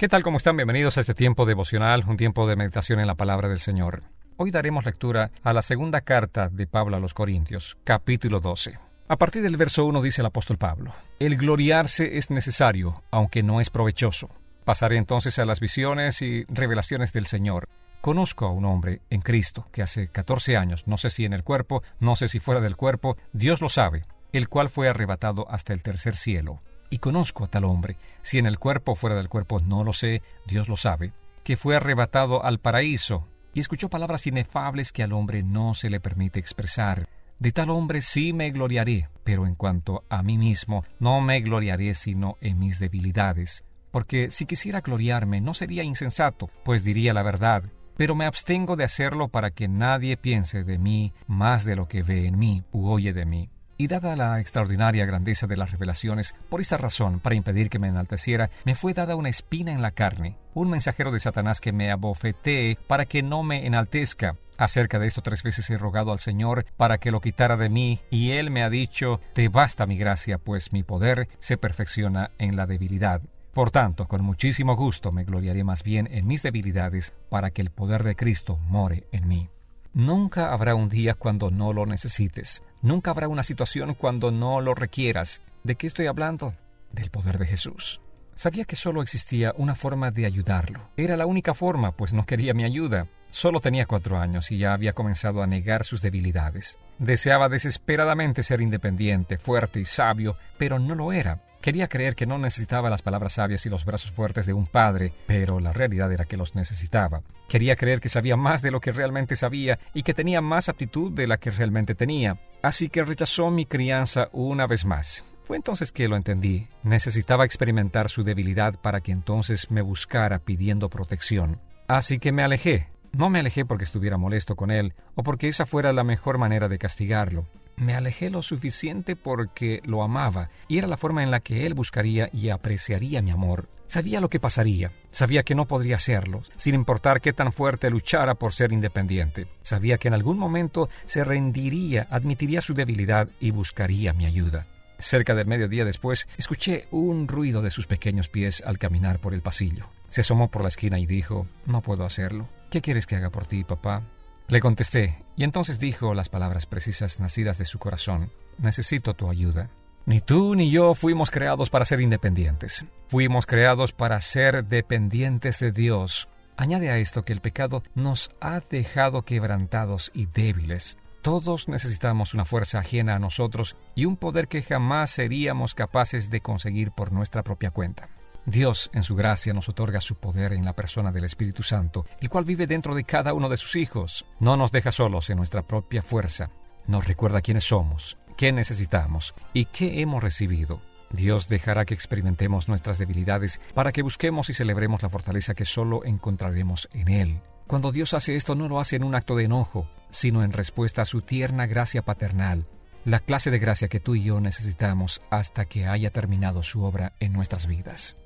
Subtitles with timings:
[0.00, 0.22] ¿Qué tal?
[0.22, 0.54] ¿Cómo están?
[0.54, 4.04] Bienvenidos a este tiempo devocional, un tiempo de meditación en la palabra del Señor.
[4.36, 8.78] Hoy daremos lectura a la segunda carta de Pablo a los Corintios, capítulo 12.
[9.08, 13.60] A partir del verso 1 dice el apóstol Pablo, El gloriarse es necesario, aunque no
[13.60, 14.30] es provechoso.
[14.64, 17.68] Pasaré entonces a las visiones y revelaciones del Señor.
[18.00, 21.42] Conozco a un hombre en Cristo que hace 14 años, no sé si en el
[21.42, 25.72] cuerpo, no sé si fuera del cuerpo, Dios lo sabe, el cual fue arrebatado hasta
[25.72, 26.60] el tercer cielo
[26.90, 29.92] y conozco a tal hombre, si en el cuerpo o fuera del cuerpo no lo
[29.92, 31.12] sé, Dios lo sabe,
[31.44, 36.00] que fue arrebatado al paraíso y escuchó palabras inefables que al hombre no se le
[36.00, 37.08] permite expresar.
[37.38, 41.94] De tal hombre sí me gloriaré, pero en cuanto a mí mismo, no me gloriaré
[41.94, 43.64] sino en mis debilidades.
[43.90, 47.64] Porque si quisiera gloriarme no sería insensato, pues diría la verdad,
[47.96, 52.02] pero me abstengo de hacerlo para que nadie piense de mí más de lo que
[52.02, 53.50] ve en mí u oye de mí.
[53.80, 57.86] Y dada la extraordinaria grandeza de las revelaciones, por esta razón, para impedir que me
[57.86, 61.92] enalteciera, me fue dada una espina en la carne, un mensajero de Satanás que me
[61.92, 64.34] abofetee para que no me enaltezca.
[64.56, 68.00] Acerca de esto tres veces he rogado al Señor para que lo quitara de mí,
[68.10, 72.56] y Él me ha dicho, Te basta mi gracia, pues mi poder se perfecciona en
[72.56, 73.22] la debilidad.
[73.54, 77.70] Por tanto, con muchísimo gusto me gloriaré más bien en mis debilidades, para que el
[77.70, 79.48] poder de Cristo more en mí.
[79.92, 82.62] Nunca habrá un día cuando no lo necesites.
[82.82, 85.42] Nunca habrá una situación cuando no lo requieras.
[85.64, 86.54] ¿De qué estoy hablando?
[86.92, 88.00] Del poder de Jesús.
[88.34, 90.90] Sabía que solo existía una forma de ayudarlo.
[90.96, 93.08] Era la única forma, pues no quería mi ayuda.
[93.30, 96.78] Solo tenía cuatro años y ya había comenzado a negar sus debilidades.
[96.98, 101.40] Deseaba desesperadamente ser independiente, fuerte y sabio, pero no lo era.
[101.60, 105.12] Quería creer que no necesitaba las palabras sabias y los brazos fuertes de un padre,
[105.26, 107.22] pero la realidad era que los necesitaba.
[107.48, 111.12] Quería creer que sabía más de lo que realmente sabía y que tenía más aptitud
[111.12, 112.38] de la que realmente tenía.
[112.62, 115.24] Así que rechazó mi crianza una vez más.
[115.44, 116.68] Fue entonces que lo entendí.
[116.84, 121.58] Necesitaba experimentar su debilidad para que entonces me buscara pidiendo protección.
[121.88, 122.88] Así que me alejé.
[123.12, 126.68] No me alejé porque estuviera molesto con él o porque esa fuera la mejor manera
[126.68, 127.46] de castigarlo.
[127.76, 131.74] Me alejé lo suficiente porque lo amaba y era la forma en la que él
[131.74, 133.68] buscaría y apreciaría mi amor.
[133.86, 138.34] Sabía lo que pasaría, sabía que no podría hacerlo, sin importar qué tan fuerte luchara
[138.34, 139.46] por ser independiente.
[139.62, 144.66] Sabía que en algún momento se rendiría, admitiría su debilidad y buscaría mi ayuda.
[144.98, 149.40] Cerca del mediodía después, escuché un ruido de sus pequeños pies al caminar por el
[149.40, 149.88] pasillo.
[150.08, 152.48] Se asomó por la esquina y dijo, No puedo hacerlo.
[152.70, 154.02] ¿Qué quieres que haga por ti, papá?
[154.48, 159.70] Le contesté, y entonces dijo las palabras precisas nacidas de su corazón, Necesito tu ayuda.
[160.04, 162.84] Ni tú ni yo fuimos creados para ser independientes.
[163.08, 166.28] Fuimos creados para ser dependientes de Dios.
[166.56, 170.98] Añade a esto que el pecado nos ha dejado quebrantados y débiles.
[171.22, 176.40] Todos necesitamos una fuerza ajena a nosotros y un poder que jamás seríamos capaces de
[176.40, 178.08] conseguir por nuestra propia cuenta.
[178.48, 182.30] Dios, en su gracia, nos otorga su poder en la persona del Espíritu Santo, el
[182.30, 184.24] cual vive dentro de cada uno de sus hijos.
[184.40, 186.48] No nos deja solos en nuestra propia fuerza.
[186.86, 190.80] Nos recuerda quiénes somos, qué necesitamos y qué hemos recibido.
[191.10, 196.02] Dios dejará que experimentemos nuestras debilidades para que busquemos y celebremos la fortaleza que solo
[196.06, 197.40] encontraremos en Él.
[197.66, 201.02] Cuando Dios hace esto no lo hace en un acto de enojo, sino en respuesta
[201.02, 202.66] a su tierna gracia paternal,
[203.04, 207.12] la clase de gracia que tú y yo necesitamos hasta que haya terminado su obra
[207.20, 208.16] en nuestras vidas.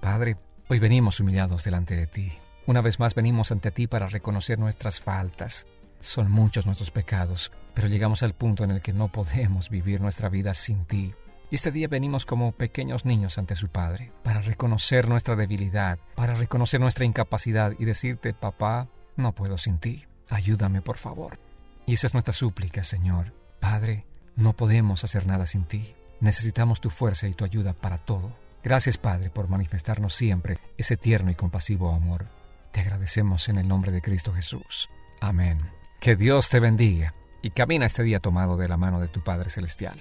[0.00, 0.36] Padre,
[0.68, 2.32] hoy venimos humillados delante de ti.
[2.66, 5.66] Una vez más venimos ante ti para reconocer nuestras faltas.
[6.00, 10.28] Son muchos nuestros pecados, pero llegamos al punto en el que no podemos vivir nuestra
[10.28, 11.14] vida sin ti.
[11.50, 16.34] Y este día venimos como pequeños niños ante su Padre, para reconocer nuestra debilidad, para
[16.34, 21.38] reconocer nuestra incapacidad y decirte, papá, no puedo sin ti, ayúdame por favor.
[21.86, 23.32] Y esa es nuestra súplica, Señor.
[23.60, 24.04] Padre,
[24.36, 25.94] no podemos hacer nada sin ti.
[26.20, 28.36] Necesitamos tu fuerza y tu ayuda para todo.
[28.62, 32.26] Gracias, Padre, por manifestarnos siempre ese tierno y compasivo amor.
[32.72, 34.88] Te agradecemos en el nombre de Cristo Jesús.
[35.20, 35.60] Amén.
[36.00, 39.50] Que Dios te bendiga y camina este día tomado de la mano de tu Padre
[39.50, 39.98] Celestial.